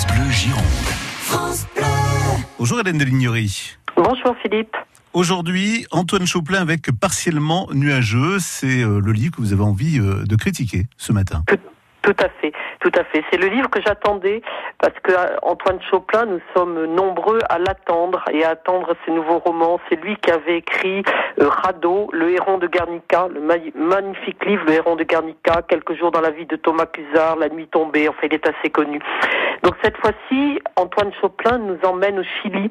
[0.00, 0.64] France Bleu Gironde.
[2.58, 3.76] Bonjour Hélène Delignerie.
[3.96, 4.74] Bonjour Philippe.
[5.12, 8.38] Aujourd'hui, Antoine Chauplin avec Partiellement nuageux.
[8.38, 11.42] C'est euh, le livre que vous avez envie euh, de critiquer ce matin.
[12.02, 13.22] Tout à fait, tout à fait.
[13.30, 14.40] C'est le livre que j'attendais
[14.78, 19.38] parce que euh, Antoine Chauplin, nous sommes nombreux à l'attendre et à attendre ses nouveaux
[19.38, 19.80] romans.
[19.90, 21.02] C'est lui qui avait écrit
[21.38, 26.22] Radeau, Le héron de Guernica, le magnifique livre Le héron de Guernica, Quelques jours dans
[26.22, 28.08] la vie de Thomas Cusard, La nuit tombée.
[28.08, 28.98] Enfin, il est assez connu.
[29.62, 32.70] Donc cette fois-ci, Antoine Chauplin nous emmène au Chili.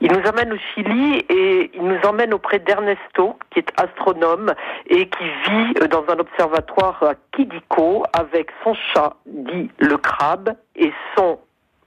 [0.00, 4.52] Il nous emmène au Chili et il nous emmène auprès d'Ernesto, qui est astronome
[4.86, 10.56] et qui vit euh, dans un observatoire à Kidiko avec son chat dit le crabe
[10.74, 11.38] et son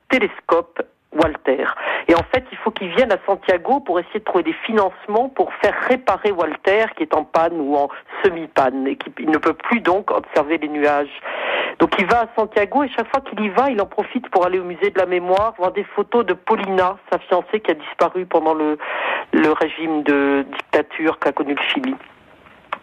[0.10, 0.82] télescope
[1.14, 1.66] Walter.
[2.08, 5.30] Et en fait, il faut qu'il vienne à Santiago pour essayer de trouver des financements
[5.30, 7.90] pour faire réparer Walter qui est en panne ou en
[8.24, 11.22] semi-panne et qui ne peut plus donc observer les nuages.
[11.80, 14.46] Donc il va à Santiago et chaque fois qu'il y va, il en profite pour
[14.46, 17.76] aller au musée de la mémoire, voir des photos de Paulina, sa fiancée qui a
[17.76, 18.78] disparu pendant le,
[19.34, 21.96] régime de dictature qu'a connu le Chili.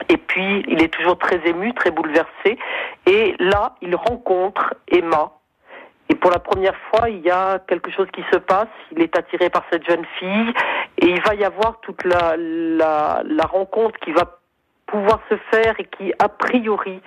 [0.09, 2.59] Et puis, il est toujours très ému, très bouleversé.
[3.07, 5.33] Et là, il rencontre Emma.
[6.09, 8.69] Et pour la première fois, il y a quelque chose qui se passe.
[8.93, 10.53] Il est attiré par cette jeune fille.
[10.99, 14.39] Et il va y avoir toute la rencontre qui va
[14.87, 17.01] pouvoir se faire et qui, a priori,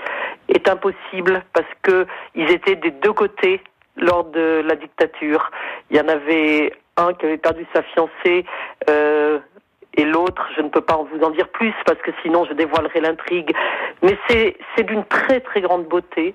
[0.49, 3.61] est impossible parce que ils étaient des deux côtés
[3.95, 5.51] lors de la dictature.
[5.89, 8.45] Il y en avait un qui avait perdu sa fiancée
[8.89, 9.39] euh,
[9.97, 13.01] et l'autre, je ne peux pas vous en dire plus parce que sinon je dévoilerai
[13.01, 13.51] l'intrigue.
[14.03, 16.33] Mais c'est d'une très très grande beauté.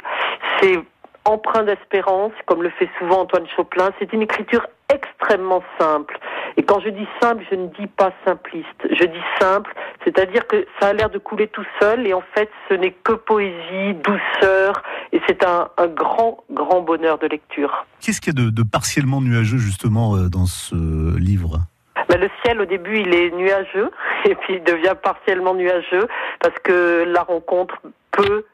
[0.61, 0.81] C'est
[1.25, 3.91] empreint d'espérance, comme le fait souvent Antoine Chopin.
[4.01, 6.19] C'est une écriture extrêmement simple.
[6.57, 8.67] Et quand je dis simple, je ne dis pas simpliste.
[8.91, 9.73] Je dis simple,
[10.05, 13.13] c'est-à-dire que ça a l'air de couler tout seul et en fait ce n'est que
[13.13, 17.87] poésie, douceur et c'est un, un, grand, grand bonheur de lecture.
[18.01, 20.75] Qu'est-ce qu'il y a de, de partiellement nuageux justement euh, dans ce
[21.19, 21.61] livre?
[22.09, 23.91] Ben, le ciel au début il est nuageux
[24.25, 26.09] et puis il devient partiellement nuageux
[26.41, 27.81] parce que la rencontre
[28.11, 28.45] peut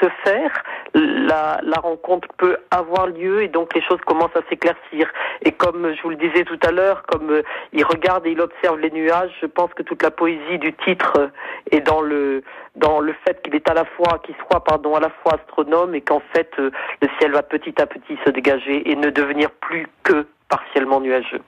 [0.00, 0.50] se faire,
[0.94, 5.08] la, la, rencontre peut avoir lieu et donc les choses commencent à s'éclaircir.
[5.42, 8.40] Et comme je vous le disais tout à l'heure, comme euh, il regarde et il
[8.40, 11.30] observe les nuages, je pense que toute la poésie du titre
[11.70, 12.42] est dans le
[12.76, 15.94] dans le fait qu'il est à la fois qu'il soit pardon à la fois astronome
[15.94, 16.70] et qu'en fait euh,
[17.02, 21.42] le ciel va petit à petit se dégager et ne devenir plus que partiellement nuageux.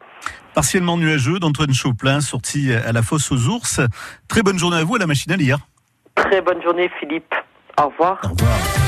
[0.55, 3.81] Partiellement nuageux d'Antoine Chauplin, sorti à la fosse aux ours.
[4.27, 5.59] Très bonne journée à vous à la machine à lire.
[6.17, 7.35] Très bonne journée Philippe.
[7.79, 8.21] Au revoir.
[8.25, 8.86] Au revoir.